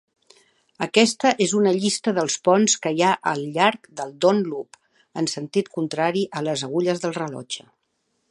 Aquesta 0.83 1.31
és 1.45 1.51
una 1.59 1.73
llista 1.75 2.13
del 2.19 2.31
ponts 2.47 2.75
que 2.85 2.93
hi 2.95 3.03
ha 3.07 3.11
al 3.33 3.43
llarg 3.57 3.85
de 4.01 4.07
Don 4.25 4.41
Loop, 4.53 4.81
en 5.23 5.31
sentit 5.35 5.71
contrari 5.79 6.27
a 6.41 6.45
les 6.49 6.67
agulles 6.69 7.05
del 7.05 7.17
rellotge. 7.21 7.69